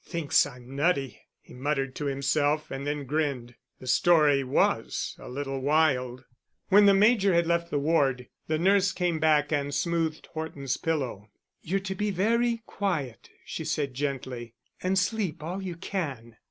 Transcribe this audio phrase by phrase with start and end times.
[0.03, 3.53] "Thinks I'm nutty," he muttered to himself, and then grinned.
[3.79, 6.25] The story was a little wild.
[6.69, 11.29] When the Major had left the ward, the nurse came back and smoothed Horton's pillow.
[11.61, 16.35] "You're to be very quiet," she said gently, "and sleep all you can."